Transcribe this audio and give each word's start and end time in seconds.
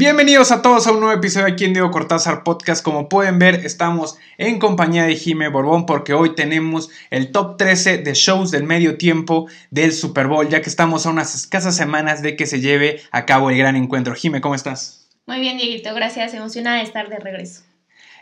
Bienvenidos 0.00 0.50
a 0.50 0.62
todos 0.62 0.86
a 0.86 0.92
un 0.92 1.00
nuevo 1.00 1.14
episodio 1.14 1.46
aquí 1.46 1.66
en 1.66 1.74
Diego 1.74 1.90
Cortázar 1.90 2.42
Podcast. 2.42 2.82
Como 2.82 3.10
pueden 3.10 3.38
ver, 3.38 3.66
estamos 3.66 4.16
en 4.38 4.58
compañía 4.58 5.04
de 5.04 5.14
Jime 5.14 5.48
Borbón 5.48 5.84
porque 5.84 6.14
hoy 6.14 6.34
tenemos 6.34 6.88
el 7.10 7.32
top 7.32 7.58
13 7.58 7.98
de 7.98 8.14
shows 8.14 8.50
del 8.50 8.64
medio 8.64 8.96
tiempo 8.96 9.46
del 9.70 9.92
Super 9.92 10.26
Bowl, 10.26 10.48
ya 10.48 10.62
que 10.62 10.70
estamos 10.70 11.04
a 11.04 11.10
unas 11.10 11.34
escasas 11.34 11.76
semanas 11.76 12.22
de 12.22 12.34
que 12.34 12.46
se 12.46 12.62
lleve 12.62 13.02
a 13.10 13.26
cabo 13.26 13.50
el 13.50 13.58
gran 13.58 13.76
encuentro. 13.76 14.14
Jime, 14.14 14.40
¿cómo 14.40 14.54
estás? 14.54 15.06
Muy 15.26 15.38
bien, 15.38 15.58
Dieguito, 15.58 15.94
gracias. 15.94 16.32
Emocionada 16.32 16.78
de 16.78 16.84
estar 16.84 17.10
de 17.10 17.18
regreso. 17.18 17.60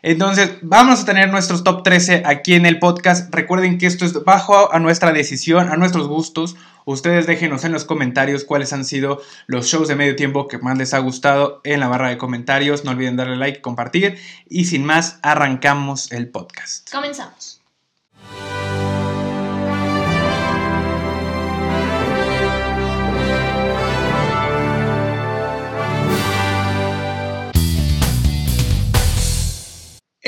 Entonces, 0.03 0.53
vamos 0.63 1.01
a 1.01 1.05
tener 1.05 1.31
nuestros 1.31 1.65
top 1.65 1.83
13 1.83 2.23
aquí 2.25 2.55
en 2.55 2.67
el 2.67 2.79
podcast. 2.79 3.33
Recuerden 3.35 3.79
que 3.79 3.87
esto 3.87 4.05
es 4.05 4.25
bajo 4.25 4.73
a 4.73 4.79
nuestra 4.79 5.13
decisión, 5.13 5.69
a 5.71 5.77
nuestros 5.77 6.09
gustos. 6.09 6.57
Ustedes 6.85 7.27
déjenos 7.27 7.65
en 7.65 7.73
los 7.73 7.85
comentarios 7.85 8.45
cuáles 8.45 8.73
han 8.73 8.85
sido 8.85 9.21
los 9.47 9.67
shows 9.67 9.89
de 9.89 9.97
medio 9.97 10.17
tiempo 10.17 10.49
que 10.49 10.59
más 10.59 10.79
les 10.79 10.95
ha 10.95 10.99
gustado 10.99 11.61
en 11.65 11.81
la 11.81 11.89
barra 11.89 12.09
de 12.09 12.19
comentarios. 12.19 12.85
No 12.85 12.93
olviden 12.93 13.17
darle 13.17 13.37
like, 13.37 13.61
compartir. 13.61 14.19
Y 14.49 14.65
sin 14.65 14.85
más, 14.85 15.19
arrancamos 15.23 16.13
el 16.13 16.29
podcast. 16.29 16.91
Comenzamos. 16.91 17.58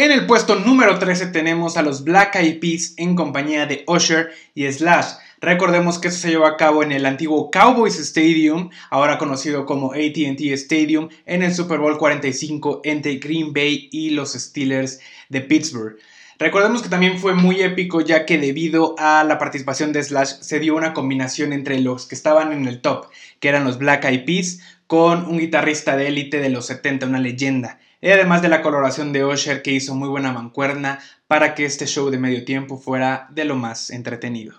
En 0.01 0.13
el 0.13 0.25
puesto 0.25 0.55
número 0.55 0.99
13 0.99 1.27
tenemos 1.27 1.77
a 1.77 1.83
los 1.83 2.05
Black 2.05 2.35
Eyed 2.37 2.59
Peas 2.59 2.95
en 2.97 3.15
compañía 3.15 3.67
de 3.67 3.85
Usher 3.87 4.31
y 4.55 4.65
Slash. 4.73 5.17
Recordemos 5.43 5.99
que 5.99 6.09
eso 6.09 6.17
se 6.17 6.31
llevó 6.31 6.47
a 6.47 6.57
cabo 6.57 6.83
en 6.83 6.91
el 6.91 7.05
antiguo 7.05 7.51
Cowboys 7.51 7.99
Stadium, 7.99 8.71
ahora 8.89 9.19
conocido 9.19 9.67
como 9.67 9.93
ATT 9.93 10.41
Stadium, 10.53 11.11
en 11.27 11.43
el 11.43 11.55
Super 11.55 11.81
Bowl 11.81 11.99
45 11.99 12.81
entre 12.85 13.17
Green 13.17 13.53
Bay 13.53 13.91
y 13.93 14.09
los 14.09 14.33
Steelers 14.33 15.01
de 15.29 15.43
Pittsburgh. 15.43 15.99
Recordemos 16.39 16.81
que 16.81 16.89
también 16.89 17.19
fue 17.19 17.35
muy 17.35 17.61
épico 17.61 18.01
ya 18.01 18.25
que 18.25 18.39
debido 18.39 18.95
a 18.99 19.23
la 19.25 19.37
participación 19.37 19.93
de 19.93 20.03
Slash 20.03 20.41
se 20.41 20.61
dio 20.61 20.77
una 20.77 20.95
combinación 20.95 21.53
entre 21.53 21.79
los 21.79 22.07
que 22.07 22.15
estaban 22.15 22.53
en 22.53 22.67
el 22.67 22.81
top, 22.81 23.09
que 23.39 23.51
eran 23.51 23.65
los 23.65 23.77
Black 23.77 24.07
Eyed 24.07 24.25
Peas, 24.25 24.61
con 24.87 25.27
un 25.27 25.37
guitarrista 25.37 25.95
de 25.99 26.09
élite 26.09 26.41
de 26.41 26.49
los 26.49 26.65
70, 26.65 27.05
una 27.05 27.21
leyenda. 27.21 27.79
Y 28.03 28.11
además 28.11 28.41
de 28.41 28.49
la 28.49 28.63
coloración 28.63 29.13
de 29.13 29.25
Osher 29.25 29.61
que 29.63 29.73
hizo 29.73 29.95
muy 29.95 30.09
buena 30.09 30.33
mancuerna 30.33 31.01
para 31.27 31.55
que 31.55 31.67
este 31.67 31.87
show 31.87 32.09
de 32.09 32.19
medio 32.19 32.45
tiempo 32.47 32.79
fuera 32.79 33.29
de 33.31 33.45
lo 33.45 33.57
más 33.57 33.91
entretenido. 33.91 34.55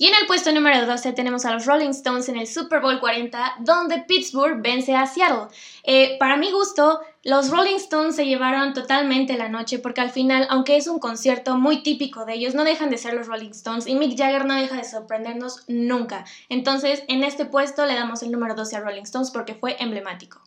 Y 0.00 0.06
en 0.06 0.14
el 0.14 0.26
puesto 0.28 0.52
número 0.52 0.86
12 0.86 1.12
tenemos 1.12 1.44
a 1.44 1.52
los 1.52 1.66
Rolling 1.66 1.90
Stones 1.90 2.28
en 2.28 2.36
el 2.36 2.46
Super 2.46 2.80
Bowl 2.80 3.00
40, 3.00 3.56
donde 3.60 4.04
Pittsburgh 4.06 4.62
vence 4.62 4.94
a 4.94 5.06
Seattle. 5.06 5.48
Eh, 5.82 6.16
para 6.20 6.36
mi 6.36 6.52
gusto, 6.52 7.00
los 7.28 7.50
Rolling 7.50 7.76
Stones 7.76 8.16
se 8.16 8.24
llevaron 8.24 8.72
totalmente 8.72 9.36
la 9.36 9.50
noche 9.50 9.78
porque 9.78 10.00
al 10.00 10.08
final, 10.08 10.46
aunque 10.48 10.78
es 10.78 10.86
un 10.86 10.98
concierto 10.98 11.58
muy 11.58 11.82
típico 11.82 12.24
de 12.24 12.32
ellos, 12.32 12.54
no 12.54 12.64
dejan 12.64 12.88
de 12.88 12.96
ser 12.96 13.12
los 13.12 13.26
Rolling 13.26 13.50
Stones 13.50 13.86
y 13.86 13.96
Mick 13.96 14.16
Jagger 14.16 14.46
no 14.46 14.54
deja 14.54 14.76
de 14.76 14.84
sorprendernos 14.84 15.64
nunca. 15.68 16.24
Entonces, 16.48 17.02
en 17.06 17.24
este 17.24 17.44
puesto 17.44 17.84
le 17.84 17.92
damos 17.92 18.22
el 18.22 18.30
número 18.30 18.54
12 18.54 18.76
a 18.76 18.80
Rolling 18.80 19.02
Stones 19.02 19.30
porque 19.30 19.54
fue 19.54 19.76
emblemático. 19.78 20.40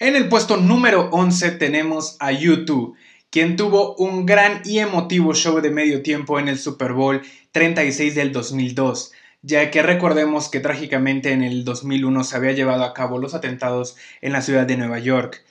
En 0.00 0.16
el 0.16 0.28
puesto 0.28 0.56
número 0.56 1.08
11 1.12 1.52
tenemos 1.52 2.16
a 2.18 2.32
YouTube 2.32 2.96
quien 3.30 3.56
tuvo 3.56 3.94
un 3.96 4.26
gran 4.26 4.62
y 4.64 4.80
emotivo 4.80 5.34
show 5.34 5.60
de 5.60 5.70
medio 5.70 6.02
tiempo 6.02 6.40
en 6.40 6.48
el 6.48 6.58
Super 6.58 6.94
Bowl 6.94 7.22
36 7.52 8.14
del 8.16 8.32
2002, 8.32 9.12
ya 9.46 9.70
que 9.70 9.80
recordemos 9.80 10.48
que 10.48 10.58
trágicamente 10.58 11.30
en 11.30 11.42
el 11.42 11.64
2001 11.64 12.24
se 12.24 12.36
había 12.36 12.50
llevado 12.50 12.82
a 12.82 12.92
cabo 12.92 13.18
los 13.18 13.32
atentados 13.32 13.96
en 14.20 14.32
la 14.32 14.42
ciudad 14.42 14.66
de 14.66 14.76
Nueva 14.76 14.98
York. 14.98 15.44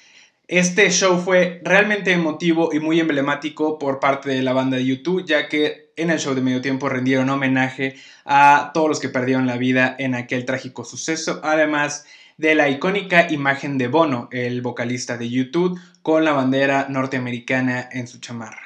Este 0.50 0.92
show 0.92 1.18
fue 1.18 1.62
realmente 1.64 2.12
emotivo 2.12 2.74
y 2.74 2.82
muy 2.82 3.00
emblemático 3.00 3.80
por 3.80 4.02
parte 4.02 4.30
de 4.32 4.42
la 4.42 4.52
banda 4.52 4.76
de 4.76 4.86
YouTube, 4.86 5.26
ya 5.26 5.48
que 5.48 5.92
en 5.96 6.10
el 6.10 6.20
show 6.20 6.36
de 6.36 6.42
medio 6.42 6.62
tiempo 6.62 6.90
rendieron 6.90 7.30
homenaje 7.30 7.96
a 8.26 8.72
todos 8.74 8.90
los 8.90 9.00
que 9.00 9.08
perdieron 9.08 9.48
la 9.48 9.56
vida 9.56 9.96
en 9.98 10.14
aquel 10.14 10.44
trágico 10.44 10.84
suceso. 10.84 11.40
Además, 11.42 12.06
de 12.38 12.54
la 12.54 12.68
icónica 12.68 13.32
imagen 13.32 13.78
de 13.78 13.88
Bono, 13.88 14.28
el 14.34 14.62
vocalista 14.62 15.18
de 15.18 15.30
YouTube, 15.30 15.80
con 16.02 16.26
la 16.26 16.34
bandera 16.34 16.88
norteamericana 16.90 17.88
en 17.94 18.08
su 18.08 18.20
chamarra. 18.20 18.65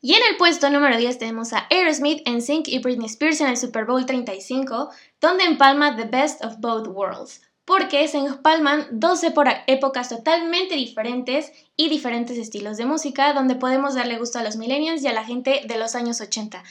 Y 0.00 0.14
en 0.14 0.20
el 0.30 0.36
puesto 0.36 0.70
número 0.70 0.96
10 0.96 1.18
tenemos 1.18 1.52
a 1.52 1.66
Aerosmith, 1.70 2.22
NSYNC 2.24 2.68
y 2.68 2.78
Britney 2.78 3.06
Spears 3.06 3.40
en 3.40 3.48
el 3.48 3.56
Super 3.56 3.84
Bowl 3.84 4.06
35, 4.06 4.90
donde 5.20 5.42
empalma 5.42 5.96
The 5.96 6.04
Best 6.04 6.44
of 6.44 6.58
Both 6.58 6.86
Worlds, 6.86 7.42
porque 7.64 8.06
se 8.06 8.18
empalman 8.18 8.86
dos 8.92 9.22
épocas 9.24 10.08
totalmente 10.08 10.76
diferentes 10.76 11.52
y 11.76 11.88
diferentes 11.88 12.38
estilos 12.38 12.76
de 12.76 12.86
música, 12.86 13.32
donde 13.32 13.56
podemos 13.56 13.96
darle 13.96 14.18
gusto 14.18 14.38
a 14.38 14.44
los 14.44 14.56
millennials 14.56 15.02
y 15.02 15.08
a 15.08 15.12
la 15.12 15.24
gente 15.24 15.62
de 15.66 15.78
los 15.78 15.96
años 15.96 16.20
80. 16.20 16.62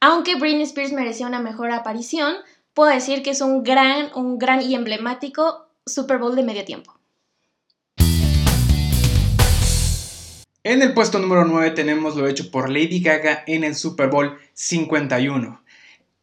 Aunque 0.00 0.36
Britney 0.36 0.62
Spears 0.62 0.92
merecía 0.92 1.26
una 1.26 1.40
mejor 1.40 1.72
aparición, 1.72 2.36
puedo 2.72 2.90
decir 2.90 3.22
que 3.22 3.30
es 3.30 3.42
un 3.42 3.62
gran, 3.62 4.10
un 4.14 4.38
gran 4.38 4.62
y 4.62 4.74
emblemático 4.74 5.66
Super 5.84 6.16
Bowl 6.16 6.34
de 6.34 6.44
medio 6.44 6.64
tiempo. 6.64 6.99
En 10.62 10.82
el 10.82 10.92
puesto 10.92 11.18
número 11.18 11.46
9 11.46 11.70
tenemos 11.70 12.16
lo 12.16 12.28
hecho 12.28 12.50
por 12.50 12.68
Lady 12.68 13.00
Gaga 13.00 13.44
en 13.46 13.64
el 13.64 13.74
Super 13.74 14.10
Bowl 14.10 14.36
51. 14.52 15.62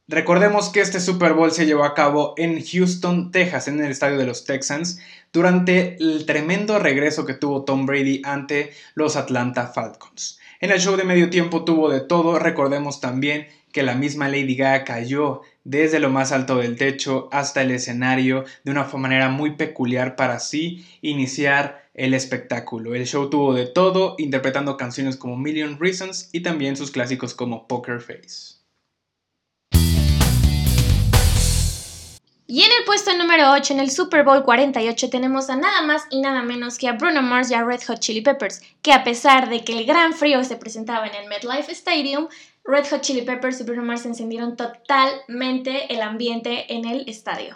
Recordemos 0.07 0.69
que 0.69 0.79
este 0.79 0.99
Super 0.99 1.33
Bowl 1.33 1.51
se 1.51 1.65
llevó 1.65 1.83
a 1.83 1.95
cabo 1.95 2.35
en 2.37 2.63
Houston, 2.63 3.31
Texas, 3.31 3.67
en 3.67 3.83
el 3.83 3.89
estadio 3.89 4.19
de 4.19 4.27
los 4.27 4.45
Texans, 4.45 4.99
durante 5.33 5.97
el 5.99 6.27
tremendo 6.27 6.77
regreso 6.77 7.25
que 7.25 7.33
tuvo 7.33 7.65
Tom 7.65 7.87
Brady 7.87 8.21
ante 8.23 8.73
los 8.93 9.15
Atlanta 9.15 9.69
Falcons. 9.69 10.39
En 10.61 10.69
el 10.69 10.79
show 10.79 10.95
de 10.95 11.03
medio 11.03 11.31
tiempo 11.31 11.65
tuvo 11.65 11.89
de 11.89 12.01
todo, 12.01 12.37
recordemos 12.37 13.01
también 13.01 13.47
que 13.71 13.81
la 13.81 13.95
misma 13.95 14.27
Lady 14.27 14.55
Gaga 14.55 14.83
cayó 14.83 15.41
desde 15.67 15.99
lo 15.99 16.09
más 16.09 16.31
alto 16.31 16.57
del 16.57 16.77
techo 16.77 17.27
hasta 17.33 17.61
el 17.61 17.71
escenario 17.71 18.45
de 18.63 18.71
una 18.71 18.85
manera 18.85 19.27
muy 19.27 19.57
peculiar 19.57 20.15
para 20.15 20.35
así 20.35 20.85
iniciar 21.01 21.89
el 21.93 22.13
espectáculo. 22.13 22.95
El 22.95 23.05
show 23.05 23.29
tuvo 23.29 23.53
de 23.53 23.65
todo, 23.65 24.15
interpretando 24.17 24.77
canciones 24.77 25.17
como 25.17 25.35
Million 25.35 25.77
Reasons 25.77 26.29
y 26.31 26.39
también 26.39 26.77
sus 26.77 26.91
clásicos 26.91 27.33
como 27.33 27.67
Poker 27.67 27.99
Face. 27.99 28.57
Y 32.49 32.61
en 32.61 32.71
el 32.71 32.85
puesto 32.85 33.13
número 33.17 33.51
8, 33.51 33.73
en 33.73 33.81
el 33.81 33.91
Super 33.91 34.23
Bowl 34.23 34.41
48, 34.41 35.09
tenemos 35.09 35.49
a 35.49 35.57
nada 35.57 35.81
más 35.81 36.03
y 36.09 36.21
nada 36.21 36.43
menos 36.43 36.77
que 36.77 36.87
a 36.87 36.93
Bruno 36.93 37.21
Mars 37.21 37.51
y 37.51 37.55
a 37.55 37.65
Red 37.65 37.81
Hot 37.87 37.99
Chili 37.99 38.21
Peppers, 38.21 38.61
que 38.81 38.93
a 38.93 39.03
pesar 39.03 39.49
de 39.49 39.65
que 39.65 39.77
el 39.77 39.85
gran 39.85 40.13
frío 40.13 40.41
se 40.45 40.55
presentaba 40.55 41.05
en 41.07 41.15
el 41.15 41.27
MetLife 41.27 41.73
Stadium, 41.73 42.29
Red 42.69 42.85
Hot 42.89 43.01
Chili 43.01 43.21
Peppers 43.21 43.61
y 43.61 43.63
Bruno 43.63 43.81
Mars 43.81 44.05
encendieron 44.05 44.57
totalmente 44.57 45.93
el 45.93 46.01
ambiente 46.01 46.73
en 46.73 46.83
el 46.83 47.07
estadio. 47.07 47.55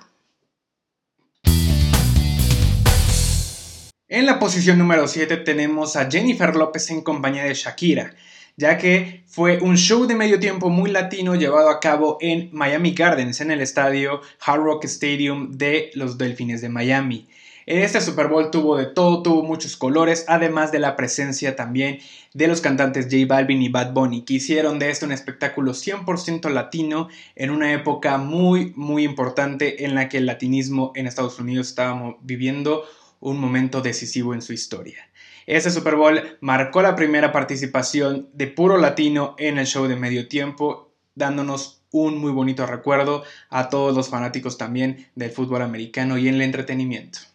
En 4.07 4.25
la 4.25 4.39
posición 4.39 4.77
número 4.77 5.09
7 5.09 5.35
tenemos 5.37 5.97
a 5.97 6.09
Jennifer 6.09 6.55
López 6.55 6.89
en 6.91 7.01
compañía 7.01 7.43
de 7.43 7.53
Shakira, 7.53 8.13
ya 8.55 8.77
que 8.77 9.23
fue 9.27 9.59
un 9.59 9.75
show 9.75 10.05
de 10.05 10.15
medio 10.15 10.39
tiempo 10.39 10.69
muy 10.69 10.89
latino 10.89 11.35
llevado 11.35 11.69
a 11.69 11.81
cabo 11.81 12.17
en 12.21 12.49
Miami 12.53 12.93
Gardens, 12.93 13.41
en 13.41 13.51
el 13.51 13.59
estadio 13.59 14.21
Hard 14.45 14.61
Rock 14.61 14.85
Stadium 14.85 15.51
de 15.51 15.91
los 15.93 16.17
Delfines 16.17 16.61
de 16.61 16.69
Miami. 16.69 17.27
Este 17.65 18.01
Super 18.01 18.27
Bowl 18.27 18.49
tuvo 18.49 18.77
de 18.77 18.87
todo, 18.87 19.21
tuvo 19.21 19.43
muchos 19.43 19.77
colores, 19.77 20.25
además 20.27 20.71
de 20.71 20.79
la 20.79 20.95
presencia 20.95 21.55
también 21.55 21.99
de 22.33 22.47
los 22.47 22.61
cantantes 22.61 23.05
J 23.05 23.25
Balvin 23.27 23.61
y 23.61 23.69
Bad 23.69 23.93
Bunny, 23.93 24.23
que 24.23 24.35
hicieron 24.35 24.79
de 24.79 24.89
esto 24.89 25.05
un 25.05 25.11
espectáculo 25.11 25.73
100% 25.73 26.49
latino 26.49 27.09
en 27.35 27.51
una 27.51 27.71
época 27.73 28.17
muy, 28.17 28.73
muy 28.75 29.03
importante 29.03 29.85
en 29.85 29.95
la 29.95 30.09
que 30.09 30.17
el 30.17 30.25
latinismo 30.25 30.91
en 30.95 31.07
Estados 31.07 31.39
Unidos 31.39 31.67
estaba 31.67 32.15
viviendo 32.21 32.83
un 33.19 33.39
momento 33.39 33.81
decisivo 33.81 34.33
en 34.33 34.41
su 34.41 34.53
historia. 34.53 35.09
Este 35.45 35.69
Super 35.69 35.95
Bowl 35.95 36.37
marcó 36.39 36.81
la 36.81 36.95
primera 36.95 37.31
participación 37.31 38.29
de 38.33 38.47
puro 38.47 38.77
latino 38.77 39.35
en 39.37 39.59
el 39.59 39.67
show 39.67 39.87
de 39.87 39.95
medio 39.95 40.27
tiempo, 40.27 40.91
dándonos 41.13 41.83
un 41.91 42.17
muy 42.17 42.31
bonito 42.31 42.65
recuerdo 42.65 43.23
a 43.49 43.69
todos 43.69 43.95
los 43.95 44.09
fanáticos 44.09 44.57
también 44.57 45.07
del 45.15 45.31
fútbol 45.31 45.61
americano 45.61 46.17
y 46.17 46.27
en 46.27 46.35
el 46.35 46.41
entretenimiento. 46.41 47.30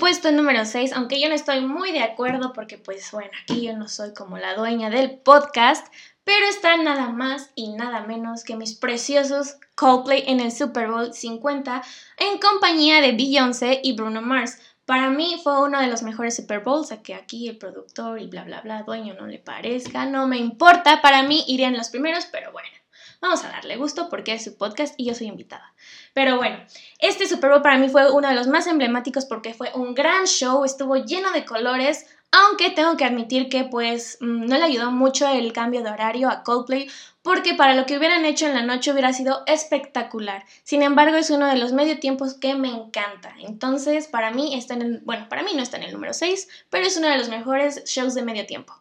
Puesto 0.00 0.32
número 0.32 0.64
6, 0.64 0.94
aunque 0.94 1.20
yo 1.20 1.28
no 1.28 1.34
estoy 1.34 1.60
muy 1.60 1.92
de 1.92 2.02
acuerdo 2.02 2.54
porque 2.54 2.78
pues 2.78 3.12
bueno, 3.12 3.30
aquí 3.42 3.60
yo 3.60 3.76
no 3.76 3.86
soy 3.86 4.14
como 4.14 4.38
la 4.38 4.54
dueña 4.54 4.88
del 4.88 5.18
podcast, 5.18 5.86
pero 6.24 6.46
está 6.46 6.78
nada 6.78 7.10
más 7.10 7.50
y 7.54 7.68
nada 7.68 8.00
menos 8.06 8.42
que 8.42 8.56
mis 8.56 8.74
preciosos 8.74 9.58
Coldplay 9.74 10.24
en 10.26 10.40
el 10.40 10.52
Super 10.52 10.90
Bowl 10.90 11.12
50 11.12 11.82
en 12.16 12.38
compañía 12.38 13.02
de 13.02 13.12
Beyoncé 13.12 13.80
y 13.84 13.92
Bruno 13.92 14.22
Mars. 14.22 14.58
Para 14.86 15.10
mí 15.10 15.38
fue 15.44 15.62
uno 15.62 15.78
de 15.78 15.88
los 15.88 16.02
mejores 16.02 16.34
Super 16.34 16.60
Bowls, 16.60 16.92
a 16.92 17.02
que 17.02 17.14
aquí 17.14 17.48
el 17.48 17.58
productor 17.58 18.20
y 18.20 18.26
bla 18.26 18.44
bla 18.44 18.62
bla, 18.62 18.82
dueño 18.84 19.12
no 19.14 19.26
le 19.26 19.38
parezca, 19.38 20.06
no 20.06 20.26
me 20.26 20.38
importa, 20.38 21.02
para 21.02 21.22
mí 21.24 21.44
irían 21.46 21.76
los 21.76 21.90
primeros, 21.90 22.24
pero 22.32 22.52
bueno. 22.52 22.79
Vamos 23.20 23.44
a 23.44 23.50
darle 23.50 23.76
gusto 23.76 24.08
porque 24.08 24.32
es 24.32 24.44
su 24.44 24.56
podcast 24.56 24.94
y 24.96 25.04
yo 25.04 25.14
soy 25.14 25.26
invitada. 25.26 25.74
Pero 26.14 26.38
bueno, 26.38 26.58
este 26.98 27.28
Super 27.28 27.50
Bowl 27.50 27.62
para 27.62 27.76
mí 27.76 27.88
fue 27.90 28.10
uno 28.10 28.28
de 28.28 28.34
los 28.34 28.46
más 28.46 28.66
emblemáticos 28.66 29.26
porque 29.26 29.52
fue 29.52 29.70
un 29.74 29.94
gran 29.94 30.24
show, 30.24 30.64
estuvo 30.64 30.96
lleno 30.96 31.30
de 31.32 31.44
colores, 31.44 32.06
aunque 32.32 32.70
tengo 32.70 32.96
que 32.96 33.04
admitir 33.04 33.50
que 33.50 33.64
pues 33.64 34.16
mm, 34.20 34.46
no 34.46 34.56
le 34.56 34.64
ayudó 34.64 34.90
mucho 34.90 35.28
el 35.28 35.52
cambio 35.52 35.82
de 35.82 35.90
horario 35.90 36.30
a 36.30 36.42
Coldplay 36.42 36.88
porque 37.22 37.52
para 37.52 37.74
lo 37.74 37.84
que 37.84 37.98
hubieran 37.98 38.24
hecho 38.24 38.46
en 38.46 38.54
la 38.54 38.62
noche 38.62 38.92
hubiera 38.92 39.12
sido 39.12 39.42
espectacular. 39.46 40.44
Sin 40.62 40.82
embargo, 40.82 41.16
es 41.18 41.28
uno 41.28 41.46
de 41.46 41.56
los 41.56 41.72
medio 41.72 41.98
tiempos 41.98 42.34
que 42.34 42.54
me 42.54 42.68
encanta. 42.68 43.34
Entonces, 43.40 44.08
para 44.08 44.30
mí 44.30 44.54
está 44.54 44.74
en 44.74 44.82
el, 44.82 45.00
bueno, 45.00 45.28
para 45.28 45.42
mí 45.42 45.50
no 45.54 45.62
está 45.62 45.76
en 45.76 45.82
el 45.82 45.92
número 45.92 46.14
6, 46.14 46.48
pero 46.70 46.86
es 46.86 46.96
uno 46.96 47.08
de 47.08 47.18
los 47.18 47.28
mejores 47.28 47.84
shows 47.84 48.14
de 48.14 48.22
medio 48.22 48.46
tiempo. 48.46 48.79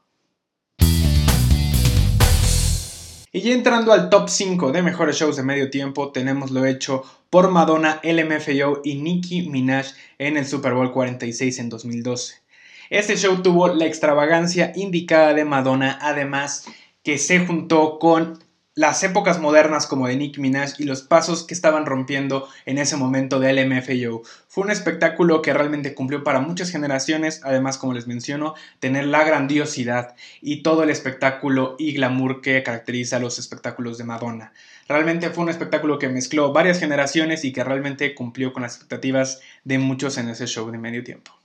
Y 3.32 3.42
ya 3.42 3.54
entrando 3.54 3.94
al 3.94 4.10
top 4.10 4.28
5 4.28 4.72
de 4.72 4.82
mejores 4.82 5.18
shows 5.18 5.36
de 5.36 5.44
medio 5.44 5.70
tiempo, 5.70 6.12
tenemos 6.12 6.50
lo 6.50 6.66
hecho 6.66 7.04
por 7.30 7.52
Madonna, 7.52 8.02
LMFAO 8.04 8.82
y 8.84 8.96
Nicki 8.96 9.48
Minaj 9.50 9.86
en 10.18 10.36
el 10.36 10.48
Super 10.48 10.74
Bowl 10.74 10.92
46 10.92 11.60
en 11.60 11.70
2012. 11.70 12.42
Este 12.90 13.18
show 13.18 13.44
tuvo 13.44 13.68
la 13.68 13.86
extravagancia 13.86 14.72
indicada 14.76 15.36
de 15.36 15.46
Madonna, 15.46 16.00
además 16.02 16.66
que 17.04 17.20
se 17.20 17.46
juntó 17.46 18.00
con 18.00 18.40
las 18.80 19.04
épocas 19.04 19.42
modernas 19.42 19.88
como 19.88 20.08
de 20.08 20.16
Nicki 20.16 20.40
Minaj 20.40 20.76
y 20.78 20.86
los 20.86 21.02
pasos 21.02 21.44
que 21.44 21.54
estaban 21.54 21.86
rompiendo 21.86 22.48
en 22.66 22.78
ese 22.78 22.96
momento 22.96 23.42
de 23.42 23.52
LMFAO. 23.52 24.22
Fue 24.48 24.64
un 24.64 24.72
espectáculo 24.72 25.42
que 25.42 25.54
realmente 25.54 25.94
cumplió 25.94 26.24
para 26.24 26.40
muchas 26.40 26.70
generaciones, 26.70 27.42
además 27.44 27.78
como 27.78 27.92
les 27.92 28.08
menciono, 28.08 28.54
tener 28.80 29.06
la 29.08 29.26
grandiosidad 29.26 30.16
y 30.42 30.64
todo 30.64 30.84
el 30.84 30.92
espectáculo 30.92 31.76
y 31.78 31.92
glamour 31.92 32.40
que 32.40 32.64
caracteriza 32.64 33.20
los 33.20 33.38
espectáculos 33.38 33.98
de 33.98 34.06
Madonna. 34.06 34.54
Realmente 34.88 35.30
fue 35.30 35.44
un 35.44 35.50
espectáculo 35.50 36.00
que 36.00 36.08
mezcló 36.08 36.54
varias 36.54 36.80
generaciones 36.80 37.44
y 37.44 37.52
que 37.52 37.66
realmente 37.66 38.16
cumplió 38.16 38.54
con 38.54 38.64
las 38.64 38.76
expectativas 38.76 39.42
de 39.66 39.78
muchos 39.78 40.18
en 40.18 40.30
ese 40.30 40.48
show 40.48 40.72
de 40.72 40.78
medio 40.78 41.04
tiempo. 41.04 41.39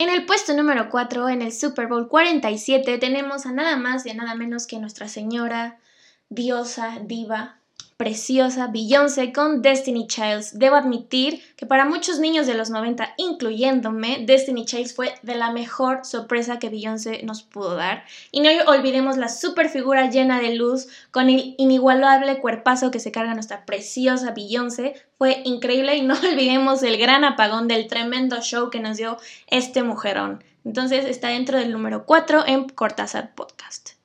En 0.00 0.10
el 0.10 0.26
puesto 0.26 0.54
número 0.54 0.90
4, 0.90 1.28
en 1.28 1.42
el 1.42 1.52
Super 1.52 1.88
Bowl 1.88 2.06
47, 2.06 2.98
tenemos 2.98 3.46
a 3.46 3.52
nada 3.52 3.76
más 3.76 4.06
y 4.06 4.10
a 4.10 4.14
nada 4.14 4.36
menos 4.36 4.68
que 4.68 4.78
Nuestra 4.78 5.08
Señora, 5.08 5.78
diosa, 6.28 7.00
diva, 7.02 7.57
preciosa 7.98 8.68
Beyoncé 8.68 9.32
con 9.32 9.60
Destiny 9.60 10.06
Childs. 10.06 10.56
Debo 10.56 10.76
admitir 10.76 11.42
que 11.56 11.66
para 11.66 11.84
muchos 11.84 12.20
niños 12.20 12.46
de 12.46 12.54
los 12.54 12.70
90, 12.70 13.14
incluyéndome, 13.16 14.24
Destiny 14.24 14.64
Childs 14.64 14.94
fue 14.94 15.14
de 15.22 15.34
la 15.34 15.50
mejor 15.50 16.04
sorpresa 16.04 16.60
que 16.60 16.70
Beyoncé 16.70 17.24
nos 17.24 17.42
pudo 17.42 17.74
dar. 17.74 18.04
Y 18.30 18.40
no 18.40 18.50
olvidemos 18.68 19.16
la 19.16 19.28
super 19.28 19.68
figura 19.68 20.08
llena 20.10 20.40
de 20.40 20.54
luz 20.54 20.86
con 21.10 21.28
el 21.28 21.56
inigualable 21.58 22.38
cuerpazo 22.38 22.92
que 22.92 23.00
se 23.00 23.10
carga 23.10 23.34
nuestra 23.34 23.66
preciosa 23.66 24.30
Beyoncé. 24.30 24.94
Fue 25.18 25.42
increíble 25.44 25.96
y 25.96 26.02
no 26.02 26.14
olvidemos 26.30 26.84
el 26.84 26.98
gran 26.98 27.24
apagón 27.24 27.66
del 27.66 27.88
tremendo 27.88 28.40
show 28.40 28.70
que 28.70 28.78
nos 28.78 28.96
dio 28.96 29.18
este 29.48 29.82
mujerón. 29.82 30.44
Entonces 30.64 31.04
está 31.04 31.28
dentro 31.28 31.58
del 31.58 31.72
número 31.72 32.06
4 32.06 32.44
en 32.46 32.68
Cortázar 32.68 33.34
Podcast. 33.34 33.97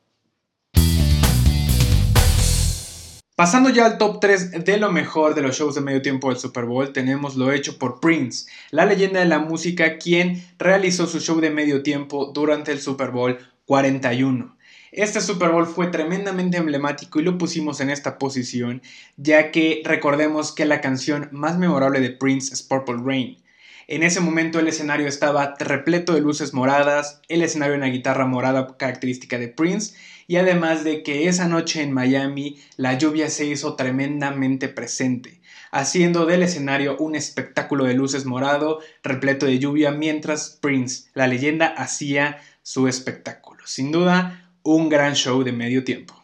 Pasando 3.36 3.72
ya 3.72 3.88
al 3.88 3.98
top 3.98 4.20
3 4.20 4.64
de 4.64 4.78
lo 4.78 4.92
mejor 4.92 5.34
de 5.34 5.42
los 5.42 5.58
shows 5.58 5.74
de 5.74 5.82
medio 5.82 6.04
tiempo 6.04 6.30
del 6.30 6.38
Super 6.38 6.66
Bowl, 6.66 6.94
tenemos 6.94 7.36
lo 7.36 7.52
hecho 7.52 7.80
por 7.80 8.00
Prince, 8.00 8.46
la 8.70 8.86
leyenda 8.86 9.22
de 9.22 9.26
la 9.26 9.40
música, 9.40 9.98
quien 9.98 10.46
realizó 10.60 11.08
su 11.08 11.20
show 11.20 11.40
de 11.42 11.50
medio 11.50 11.82
tiempo 11.82 12.32
durante 12.32 12.72
el 12.72 12.80
Super 12.80 13.10
Bowl 13.10 13.40
41. 13.66 14.56
Este 14.92 15.20
Super 15.20 15.50
Bowl 15.50 15.66
fue 15.66 15.88
tremendamente 15.88 16.58
emblemático 16.58 17.20
y 17.20 17.24
lo 17.24 17.40
pusimos 17.40 17.82
en 17.82 17.90
esta 17.90 18.20
posición, 18.20 18.84
ya 19.18 19.50
que 19.50 19.82
recordemos 19.84 20.52
que 20.54 20.66
la 20.66 20.80
canción 20.80 21.30
más 21.32 21.58
memorable 21.58 22.02
de 22.02 22.12
Prince 22.12 22.54
es 22.54 22.62
Purple 22.62 23.02
Rain. 23.04 23.43
En 23.88 24.02
ese 24.04 24.22
momento 24.22 24.60
el 24.60 24.68
escenario 24.68 25.08
estaba 25.08 25.56
repleto 25.60 26.14
de 26.14 26.22
luces 26.22 26.54
moradas, 26.54 27.22
el 27.28 27.42
escenario 27.42 27.76
una 27.76 27.88
guitarra 27.88 28.26
morada 28.26 28.78
característica 28.78 29.38
de 29.38 29.50
Prince, 29.50 29.96
y 30.26 30.38
además 30.38 30.84
de 30.86 31.04
que 31.04 31.28
esa 31.28 31.48
noche 31.48 31.82
en 31.82 31.92
Miami 31.92 32.58
la 32.78 32.98
lluvia 32.98 33.30
se 33.30 33.46
hizo 33.46 33.76
tremendamente 33.76 34.70
presente, 34.70 35.42
haciendo 35.72 36.26
del 36.26 36.44
escenario 36.44 36.96
un 36.98 37.16
espectáculo 37.16 37.84
de 37.84 37.94
luces 37.94 38.26
morado 38.26 38.80
repleto 39.04 39.46
de 39.46 39.60
lluvia 39.60 39.92
mientras 39.92 40.58
Prince, 40.62 41.10
la 41.14 41.28
leyenda, 41.28 41.68
hacía 41.68 42.38
su 42.62 42.88
espectáculo. 42.88 43.68
Sin 43.68 43.92
duda, 43.92 44.50
un 44.64 44.88
gran 44.88 45.16
show 45.16 45.44
de 45.44 45.52
medio 45.52 45.84
tiempo. 45.84 46.23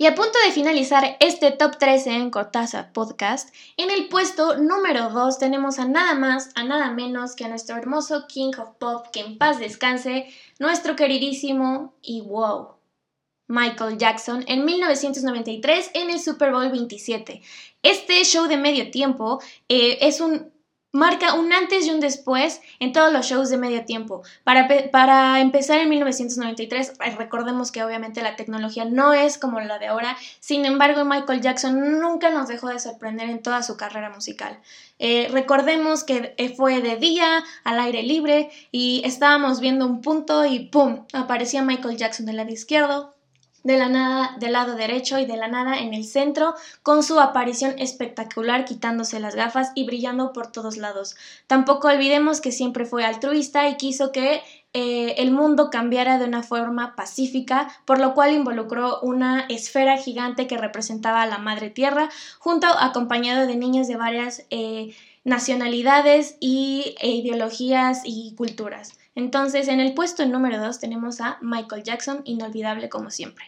Y 0.00 0.06
a 0.06 0.14
punto 0.14 0.38
de 0.46 0.52
finalizar 0.52 1.16
este 1.18 1.50
top 1.50 1.76
13 1.76 2.14
en 2.14 2.30
Cortázar 2.30 2.92
Podcast, 2.92 3.52
en 3.76 3.90
el 3.90 4.06
puesto 4.06 4.56
número 4.56 5.10
2 5.10 5.40
tenemos 5.40 5.80
a 5.80 5.86
nada 5.86 6.14
más, 6.14 6.50
a 6.54 6.62
nada 6.62 6.92
menos 6.92 7.34
que 7.34 7.44
a 7.44 7.48
nuestro 7.48 7.76
hermoso 7.76 8.28
King 8.28 8.52
of 8.58 8.76
Pop, 8.78 9.08
que 9.12 9.18
en 9.18 9.38
paz 9.38 9.58
descanse, 9.58 10.32
nuestro 10.60 10.94
queridísimo 10.94 11.96
y 12.00 12.20
wow, 12.20 12.76
Michael 13.48 13.98
Jackson 13.98 14.44
en 14.46 14.64
1993 14.64 15.90
en 15.94 16.10
el 16.10 16.20
Super 16.20 16.52
Bowl 16.52 16.70
27. 16.70 17.42
Este 17.82 18.22
show 18.22 18.46
de 18.46 18.56
medio 18.56 18.92
tiempo 18.92 19.40
eh, 19.68 19.98
es 20.02 20.20
un 20.20 20.52
marca 20.92 21.34
un 21.34 21.52
antes 21.52 21.86
y 21.86 21.90
un 21.90 22.00
después 22.00 22.60
en 22.80 22.92
todos 22.92 23.12
los 23.12 23.26
shows 23.26 23.50
de 23.50 23.58
medio 23.58 23.84
tiempo. 23.84 24.22
Para, 24.44 24.68
para, 24.90 25.40
empezar 25.40 25.80
en 25.80 25.90
1993, 25.90 26.92
eh, 27.04 27.16
recordemos 27.16 27.70
que 27.70 27.84
obviamente 27.84 28.22
la 28.22 28.36
tecnología 28.36 28.84
no 28.84 29.12
es 29.12 29.38
como 29.38 29.60
la 29.60 29.78
de 29.78 29.88
ahora, 29.88 30.16
sin 30.40 30.64
embargo 30.64 31.04
Michael 31.04 31.40
Jackson 31.42 32.00
nunca 32.00 32.30
nos 32.30 32.48
dejó 32.48 32.68
de 32.68 32.78
sorprender 32.78 33.28
en 33.28 33.42
toda 33.42 33.62
su 33.62 33.76
carrera 33.76 34.10
musical. 34.10 34.58
Eh, 34.98 35.28
recordemos 35.30 36.04
que 36.04 36.34
eh, 36.36 36.54
fue 36.54 36.80
de 36.80 36.96
día, 36.96 37.44
al 37.64 37.78
aire 37.80 38.02
libre, 38.02 38.50
y 38.72 39.02
estábamos 39.04 39.60
viendo 39.60 39.86
un 39.86 40.00
punto 40.00 40.44
y 40.46 40.60
¡pum! 40.70 41.04
aparecía 41.12 41.62
Michael 41.62 41.96
Jackson 41.96 42.26
del 42.26 42.36
lado 42.36 42.50
izquierdo, 42.50 43.14
de 43.64 43.76
la 43.76 43.88
nada 43.88 44.36
del 44.38 44.52
lado 44.52 44.74
derecho 44.74 45.18
y 45.18 45.26
de 45.26 45.36
la 45.36 45.48
nada 45.48 45.78
en 45.78 45.94
el 45.94 46.04
centro, 46.04 46.54
con 46.82 47.02
su 47.02 47.20
aparición 47.20 47.74
espectacular 47.78 48.64
quitándose 48.64 49.20
las 49.20 49.34
gafas 49.34 49.72
y 49.74 49.84
brillando 49.84 50.32
por 50.32 50.52
todos 50.52 50.76
lados. 50.76 51.16
Tampoco 51.46 51.88
olvidemos 51.88 52.40
que 52.40 52.52
siempre 52.52 52.84
fue 52.84 53.04
altruista 53.04 53.68
y 53.68 53.76
quiso 53.76 54.12
que 54.12 54.42
eh, 54.74 55.14
el 55.18 55.30
mundo 55.30 55.70
cambiara 55.70 56.18
de 56.18 56.26
una 56.26 56.42
forma 56.42 56.94
pacífica, 56.94 57.68
por 57.84 57.98
lo 57.98 58.14
cual 58.14 58.34
involucró 58.34 59.00
una 59.00 59.46
esfera 59.48 59.96
gigante 59.96 60.46
que 60.46 60.58
representaba 60.58 61.22
a 61.22 61.26
la 61.26 61.38
Madre 61.38 61.70
Tierra, 61.70 62.10
junto 62.38 62.66
acompañado 62.66 63.46
de 63.46 63.56
niños 63.56 63.88
de 63.88 63.96
varias 63.96 64.44
eh, 64.50 64.94
nacionalidades 65.24 66.36
y, 66.40 66.94
e 67.00 67.10
ideologías 67.10 68.02
y 68.04 68.34
culturas. 68.36 68.98
Entonces, 69.18 69.66
en 69.66 69.80
el 69.80 69.94
puesto 69.94 70.24
número 70.24 70.60
2 70.60 70.78
tenemos 70.78 71.20
a 71.20 71.38
Michael 71.42 71.82
Jackson, 71.82 72.22
inolvidable 72.24 72.88
como 72.88 73.10
siempre. 73.10 73.46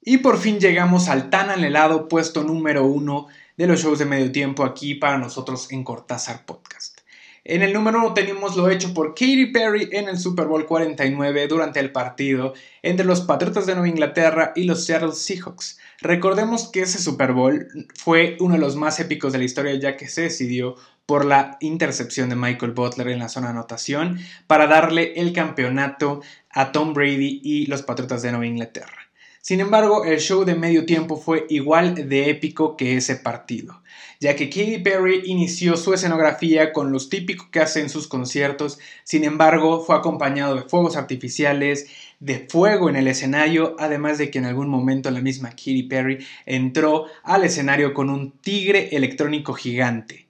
Y 0.00 0.18
por 0.18 0.38
fin 0.38 0.60
llegamos 0.60 1.08
al 1.08 1.30
tan 1.30 1.50
anhelado 1.50 2.06
puesto 2.06 2.44
número 2.44 2.84
1 2.84 3.26
de 3.56 3.66
los 3.66 3.82
shows 3.82 3.98
de 3.98 4.04
medio 4.04 4.30
tiempo 4.30 4.62
aquí 4.62 4.94
para 4.94 5.18
nosotros 5.18 5.72
en 5.72 5.82
Cortázar 5.82 6.46
Podcast. 6.46 7.00
En 7.42 7.62
el 7.62 7.72
número 7.72 7.98
1 7.98 8.14
tenemos 8.14 8.56
lo 8.56 8.68
hecho 8.68 8.94
por 8.94 9.08
Katy 9.08 9.46
Perry 9.46 9.88
en 9.90 10.08
el 10.08 10.18
Super 10.18 10.46
Bowl 10.46 10.64
49 10.64 11.48
durante 11.48 11.80
el 11.80 11.90
partido 11.90 12.54
entre 12.82 13.04
los 13.04 13.20
Patriotas 13.22 13.66
de 13.66 13.74
Nueva 13.74 13.88
Inglaterra 13.88 14.52
y 14.54 14.62
los 14.62 14.84
Seattle 14.84 15.12
Seahawks. 15.12 15.78
Recordemos 16.00 16.68
que 16.68 16.82
ese 16.82 16.98
Super 16.98 17.32
Bowl 17.32 17.68
fue 17.96 18.36
uno 18.38 18.54
de 18.54 18.60
los 18.60 18.76
más 18.76 19.00
épicos 19.00 19.32
de 19.32 19.38
la 19.38 19.44
historia 19.44 19.74
ya 19.74 19.96
que 19.96 20.08
se 20.08 20.22
decidió 20.22 20.76
por 21.06 21.24
la 21.24 21.56
intercepción 21.60 22.28
de 22.28 22.36
Michael 22.36 22.72
Butler 22.72 23.08
en 23.08 23.20
la 23.20 23.28
zona 23.28 23.46
de 23.46 23.52
anotación 23.52 24.18
para 24.46 24.66
darle 24.66 25.14
el 25.14 25.32
campeonato 25.32 26.20
a 26.50 26.72
Tom 26.72 26.92
Brady 26.92 27.40
y 27.42 27.66
los 27.66 27.82
Patriotas 27.82 28.22
de 28.22 28.32
Nueva 28.32 28.46
Inglaterra. 28.46 29.06
Sin 29.46 29.60
embargo, 29.60 30.04
el 30.04 30.18
show 30.18 30.44
de 30.44 30.56
medio 30.56 30.86
tiempo 30.86 31.16
fue 31.16 31.46
igual 31.48 32.08
de 32.08 32.30
épico 32.30 32.76
que 32.76 32.96
ese 32.96 33.14
partido, 33.14 33.80
ya 34.18 34.34
que 34.34 34.50
Katy 34.50 34.78
Perry 34.78 35.22
inició 35.26 35.76
su 35.76 35.94
escenografía 35.94 36.72
con 36.72 36.90
los 36.90 37.08
típicos 37.08 37.46
que 37.52 37.60
hace 37.60 37.80
en 37.80 37.88
sus 37.88 38.08
conciertos, 38.08 38.80
sin 39.04 39.22
embargo, 39.22 39.84
fue 39.84 39.94
acompañado 39.94 40.56
de 40.56 40.62
fuegos 40.62 40.96
artificiales, 40.96 41.86
de 42.18 42.48
fuego 42.50 42.90
en 42.90 42.96
el 42.96 43.06
escenario, 43.06 43.76
además 43.78 44.18
de 44.18 44.32
que 44.32 44.38
en 44.38 44.46
algún 44.46 44.68
momento 44.68 45.12
la 45.12 45.20
misma 45.20 45.50
Katy 45.50 45.84
Perry 45.84 46.26
entró 46.44 47.04
al 47.22 47.44
escenario 47.44 47.94
con 47.94 48.10
un 48.10 48.32
tigre 48.32 48.96
electrónico 48.96 49.52
gigante. 49.52 50.25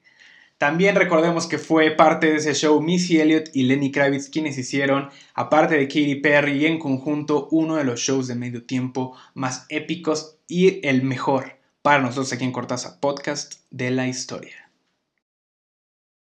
También 0.58 0.96
recordemos 0.96 1.46
que 1.46 1.58
fue 1.58 1.90
parte 1.90 2.30
de 2.30 2.36
ese 2.36 2.54
show 2.54 2.80
Missy 2.80 3.20
Elliott 3.20 3.50
y 3.52 3.64
Lenny 3.64 3.92
Kravitz 3.92 4.30
quienes 4.30 4.56
hicieron, 4.56 5.10
aparte 5.34 5.76
de 5.76 5.86
Katy 5.86 6.16
Perry 6.16 6.62
y 6.62 6.66
en 6.66 6.78
conjunto, 6.78 7.48
uno 7.50 7.76
de 7.76 7.84
los 7.84 8.00
shows 8.00 8.26
de 8.26 8.36
medio 8.36 8.64
tiempo 8.64 9.14
más 9.34 9.66
épicos 9.68 10.38
y 10.48 10.86
el 10.86 11.02
mejor 11.02 11.58
para 11.82 12.00
nosotros 12.00 12.32
aquí 12.32 12.44
en 12.44 12.52
Cortázar 12.52 12.98
Podcast 13.00 13.60
de 13.70 13.90
la 13.90 14.08
historia. 14.08 14.70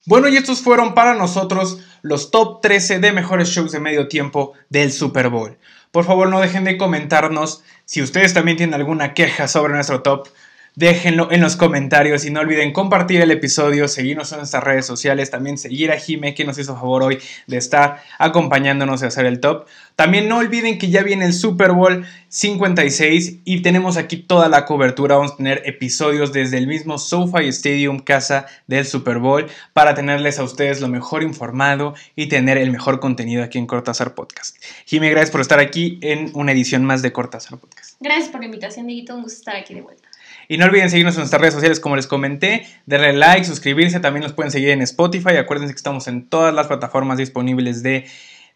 Bueno, 0.05 0.27
y 0.27 0.35
estos 0.35 0.61
fueron 0.61 0.95
para 0.95 1.13
nosotros 1.13 1.79
los 2.01 2.31
top 2.31 2.59
13 2.61 2.99
de 2.99 3.13
mejores 3.13 3.49
shows 3.49 3.71
de 3.71 3.79
medio 3.79 4.07
tiempo 4.07 4.53
del 4.67 4.91
Super 4.91 5.29
Bowl. 5.29 5.57
Por 5.91 6.05
favor, 6.05 6.27
no 6.27 6.41
dejen 6.41 6.63
de 6.63 6.77
comentarnos 6.77 7.63
si 7.85 8.01
ustedes 8.01 8.33
también 8.33 8.57
tienen 8.57 8.73
alguna 8.73 9.13
queja 9.13 9.47
sobre 9.47 9.73
nuestro 9.73 10.01
top 10.01 10.27
déjenlo 10.75 11.31
en 11.31 11.41
los 11.41 11.55
comentarios 11.55 12.25
y 12.25 12.31
no 12.31 12.39
olviden 12.39 12.73
compartir 12.73 13.21
el 13.21 13.31
episodio, 13.31 13.87
seguirnos 13.87 14.31
en 14.31 14.39
nuestras 14.39 14.63
redes 14.63 14.85
sociales, 14.85 15.29
también 15.29 15.57
seguir 15.57 15.91
a 15.91 15.97
Jime 15.97 16.33
que 16.33 16.45
nos 16.45 16.57
hizo 16.57 16.75
favor 16.75 17.03
hoy 17.03 17.19
de 17.47 17.57
estar 17.57 18.01
acompañándonos 18.17 19.01
y 19.01 19.05
hacer 19.05 19.25
el 19.25 19.39
top. 19.39 19.67
También 19.95 20.27
no 20.27 20.37
olviden 20.37 20.79
que 20.79 20.89
ya 20.89 21.03
viene 21.03 21.25
el 21.25 21.33
Super 21.33 21.71
Bowl 21.73 22.05
56 22.29 23.41
y 23.45 23.61
tenemos 23.61 23.97
aquí 23.97 24.17
toda 24.17 24.49
la 24.49 24.65
cobertura, 24.65 25.17
vamos 25.17 25.33
a 25.33 25.37
tener 25.37 25.61
episodios 25.65 26.33
desde 26.33 26.57
el 26.57 26.65
mismo 26.65 26.97
SoFi 26.97 27.47
Stadium, 27.49 27.99
casa 27.99 28.47
del 28.65 28.87
Super 28.87 29.19
Bowl, 29.19 29.45
para 29.73 29.93
tenerles 29.93 30.39
a 30.39 30.43
ustedes 30.43 30.81
lo 30.81 30.87
mejor 30.87 31.21
informado 31.21 31.93
y 32.15 32.27
tener 32.27 32.57
el 32.57 32.71
mejor 32.71 32.99
contenido 32.99 33.43
aquí 33.43 33.59
en 33.59 33.67
Cortázar 33.67 34.15
Podcast. 34.15 34.57
Jime, 34.85 35.11
gracias 35.11 35.29
por 35.29 35.41
estar 35.41 35.59
aquí 35.59 35.99
en 36.01 36.31
una 36.33 36.51
edición 36.53 36.83
más 36.83 37.03
de 37.03 37.11
Cortázar 37.11 37.59
Podcast. 37.59 37.97
Gracias 37.99 38.29
por 38.29 38.39
la 38.39 38.47
invitación, 38.47 38.87
Dieguito, 38.87 39.15
un 39.15 39.23
gusto 39.23 39.37
estar 39.37 39.55
aquí 39.55 39.75
de 39.75 39.81
vuelta. 39.81 40.12
Y 40.47 40.57
no 40.57 40.65
olviden 40.65 40.89
seguirnos 40.89 41.15
en 41.15 41.21
nuestras 41.21 41.41
redes 41.41 41.53
sociales, 41.53 41.79
como 41.79 41.95
les 41.95 42.07
comenté, 42.07 42.67
darle 42.85 43.13
like, 43.13 43.45
suscribirse, 43.45 43.99
también 43.99 44.23
nos 44.23 44.33
pueden 44.33 44.51
seguir 44.51 44.69
en 44.69 44.81
Spotify. 44.81 45.37
Acuérdense 45.37 45.73
que 45.73 45.77
estamos 45.77 46.07
en 46.07 46.27
todas 46.27 46.53
las 46.53 46.67
plataformas 46.67 47.17
disponibles 47.17 47.81
de, 47.81 48.05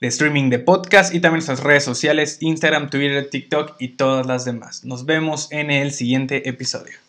de 0.02 0.08
streaming 0.08 0.50
de 0.50 0.60
podcast 0.60 1.14
y 1.14 1.20
también 1.20 1.38
nuestras 1.38 1.64
redes 1.64 1.84
sociales, 1.84 2.38
Instagram, 2.42 2.90
Twitter, 2.90 3.30
TikTok 3.30 3.76
y 3.80 3.90
todas 3.90 4.26
las 4.26 4.46
demás. 4.46 4.84
Nos 4.84 5.06
vemos 5.06 5.52
en 5.52 5.72
el 5.72 5.92
siguiente 5.92 6.50
episodio. 6.50 7.07